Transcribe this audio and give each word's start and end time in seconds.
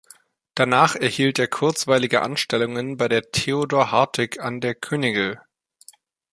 Danach 0.55 0.95
erhielt 0.95 1.37
er 1.37 1.45
kurzweilige 1.45 2.23
Anstellungen 2.23 2.97
bei 2.97 3.07
Theodor 3.07 3.91
Hartig 3.91 4.41
an 4.41 4.59
der 4.59 4.73
Königl. 4.73 5.39